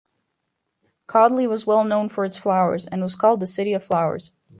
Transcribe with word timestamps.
Codlea 1.07 1.47
was 1.47 1.67
well 1.67 1.83
known 1.83 2.09
for 2.09 2.25
its 2.25 2.35
flowers 2.35 2.87
and 2.87 3.03
was 3.03 3.15
called 3.15 3.39
the 3.39 3.45
city 3.45 3.71
of 3.71 3.83
flowers. 3.83 4.31